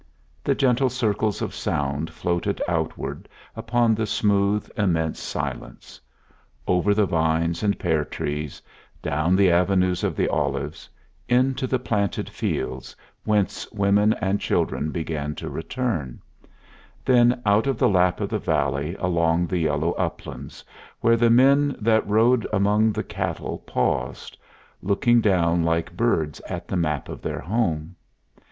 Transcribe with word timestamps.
The 0.43 0.55
gentle 0.55 0.89
circles 0.89 1.43
of 1.43 1.53
sound 1.53 2.09
floated 2.09 2.59
outward 2.67 3.29
upon 3.55 3.93
the 3.93 4.07
smooth, 4.07 4.67
immense 4.75 5.19
silence 5.19 6.01
over 6.65 6.95
the 6.95 7.05
vines 7.05 7.61
and 7.61 7.77
pear 7.77 8.03
trees; 8.03 8.63
down 9.03 9.35
the 9.35 9.51
avenues 9.51 10.03
of 10.03 10.15
the 10.15 10.27
olives; 10.27 10.89
into 11.29 11.67
the 11.67 11.77
planted 11.77 12.31
fields, 12.31 12.95
whence 13.25 13.71
women 13.71 14.13
and 14.13 14.41
children 14.41 14.89
began 14.89 15.35
to 15.35 15.51
return; 15.51 16.19
then 17.05 17.39
out 17.45 17.67
of 17.67 17.77
the 17.77 17.87
lap 17.87 18.19
of 18.21 18.29
the 18.29 18.39
valley 18.39 18.95
along 18.97 19.45
the 19.45 19.59
yellow 19.59 19.91
uplands, 19.91 20.65
where 21.01 21.15
the 21.15 21.29
men 21.29 21.75
that 21.79 22.09
rode 22.09 22.47
among 22.51 22.91
the 22.91 23.03
cattle 23.03 23.59
paused, 23.67 24.35
looking 24.81 25.21
down 25.21 25.61
like 25.61 25.95
birds 25.95 26.39
at 26.49 26.67
the 26.67 26.75
map 26.75 27.07
of 27.07 27.21
their 27.21 27.41
home. 27.41 27.95